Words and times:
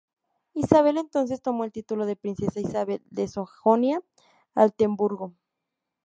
Isabel 0.55 0.97
entonces 0.97 1.43
tomó 1.43 1.63
el 1.63 1.71
título 1.71 2.07
de 2.07 2.15
"Princesa 2.15 2.59
Isabel 2.59 3.03
de 3.11 3.27
Sajonia-Altenburgo". 3.27 5.35